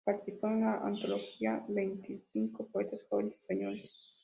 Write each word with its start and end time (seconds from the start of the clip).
Participó 0.03 0.47
en 0.47 0.61
la 0.61 0.77
antología 0.77 1.63
Veinticinco 1.67 2.65
poetas 2.71 3.03
jóvenes 3.07 3.35
españoles. 3.35 4.17